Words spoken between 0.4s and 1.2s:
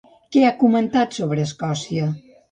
ha comentat